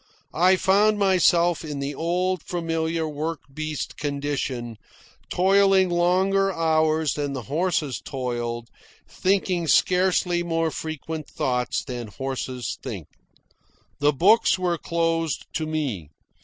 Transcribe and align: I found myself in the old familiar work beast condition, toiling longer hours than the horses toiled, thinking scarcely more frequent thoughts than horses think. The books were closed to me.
I 0.33 0.55
found 0.55 0.97
myself 0.97 1.63
in 1.63 1.77
the 1.77 1.93
old 1.93 2.41
familiar 2.41 3.07
work 3.07 3.41
beast 3.53 3.97
condition, 3.97 4.77
toiling 5.29 5.91
longer 5.91 6.51
hours 6.51 7.13
than 7.13 7.33
the 7.33 7.43
horses 7.43 8.01
toiled, 8.03 8.69
thinking 9.07 9.67
scarcely 9.67 10.41
more 10.41 10.71
frequent 10.71 11.29
thoughts 11.29 11.83
than 11.83 12.07
horses 12.07 12.79
think. 12.81 13.09
The 13.99 14.11
books 14.11 14.57
were 14.57 14.79
closed 14.79 15.45
to 15.53 15.67
me. 15.67 16.09